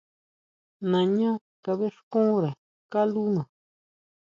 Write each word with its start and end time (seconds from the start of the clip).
Nañá 0.91 1.31
kabʼéxkunre 1.63 2.49
kalúna. 2.91 3.41